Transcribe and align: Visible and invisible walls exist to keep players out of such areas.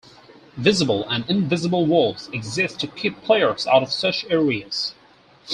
Visible 0.57 1.07
and 1.11 1.29
invisible 1.29 1.85
walls 1.85 2.27
exist 2.33 2.79
to 2.79 2.87
keep 2.87 3.21
players 3.21 3.67
out 3.67 3.83
of 3.83 3.91
such 3.91 4.25
areas. 4.31 4.95